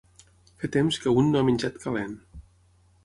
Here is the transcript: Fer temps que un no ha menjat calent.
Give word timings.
Fer 0.63 0.69
temps 0.75 0.97
que 1.03 1.13
un 1.23 1.29
no 1.35 1.41
ha 1.43 1.47
menjat 1.51 1.77
calent. 1.85 2.17